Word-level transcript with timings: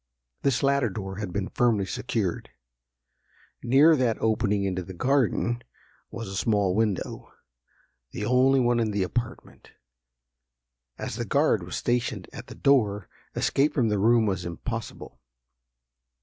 This 0.41 0.63
latter 0.63 0.89
door 0.89 1.17
had 1.17 1.31
been 1.31 1.49
firmly 1.49 1.85
secured. 1.85 2.49
Near 3.61 3.95
that 3.95 4.17
opening 4.19 4.63
into 4.63 4.81
the 4.81 4.95
garden, 4.95 5.61
was 6.09 6.27
a 6.27 6.35
small 6.35 6.73
window, 6.73 7.31
the 8.09 8.25
only 8.25 8.59
one 8.59 8.79
in 8.79 8.89
the 8.89 9.03
apartment. 9.03 9.73
As 10.97 11.17
the 11.17 11.23
guard 11.25 11.61
was 11.61 11.75
stationed 11.75 12.27
at 12.33 12.47
the 12.47 12.55
door, 12.55 13.09
escape 13.35 13.75
from 13.75 13.89
the 13.89 13.99
room 13.99 14.25
was 14.25 14.43
impossible. 14.43 15.19